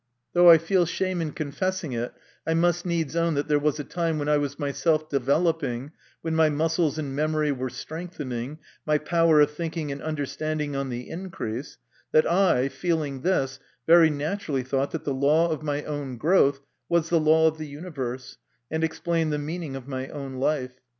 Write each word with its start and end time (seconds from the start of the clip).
Though 0.33 0.49
I 0.49 0.57
feel 0.57 0.87
shame 0.87 1.21
in 1.21 1.31
confessing 1.31 1.93
it, 1.93 2.11
I 2.47 2.55
must 2.55 2.87
needs 2.87 3.15
own 3.15 3.35
that 3.35 3.47
there 3.47 3.59
was 3.59 3.79
a 3.79 3.83
time 3.83 4.17
when 4.17 4.27
I 4.27 4.37
was 4.37 4.57
myself 4.57 5.07
developing 5.07 5.91
when 6.23 6.33
my 6.33 6.49
muscles 6.49 6.97
and 6.97 7.15
memory 7.15 7.51
were 7.51 7.69
strengthening, 7.69 8.57
my 8.83 8.97
power 8.97 9.39
of 9.41 9.51
thinking 9.51 9.91
and 9.91 10.01
understanding 10.01 10.75
on 10.75 10.89
the 10.89 11.07
increase 11.07 11.77
that 12.13 12.25
I, 12.25 12.67
feeling 12.67 13.21
this, 13.21 13.59
very 13.85 14.09
naturally 14.09 14.63
thought 14.63 14.89
that 14.89 15.03
the 15.03 15.13
law 15.13 15.51
of 15.51 15.61
my 15.61 15.83
own 15.83 16.17
growth 16.17 16.61
was 16.89 17.09
the 17.09 17.19
law 17.19 17.47
of 17.47 17.59
the 17.59 17.67
universe, 17.67 18.39
and 18.71 18.83
explained 18.83 19.31
the 19.31 19.37
meaning 19.37 19.75
of 19.75 19.87
my 19.87 20.07
own 20.07 20.37
life. 20.37 20.79